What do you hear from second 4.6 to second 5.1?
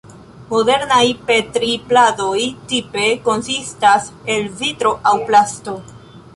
vitro